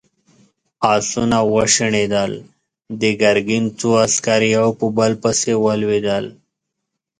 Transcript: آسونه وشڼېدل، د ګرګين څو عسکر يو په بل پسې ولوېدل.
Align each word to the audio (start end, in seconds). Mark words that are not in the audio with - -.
آسونه 0.93 1.39
وشڼېدل، 1.53 2.31
د 3.01 3.03
ګرګين 3.21 3.65
څو 3.79 3.89
عسکر 4.05 4.41
يو 4.55 4.67
په 4.79 4.85
بل 4.97 5.11
پسې 5.23 5.53
ولوېدل. 5.63 6.25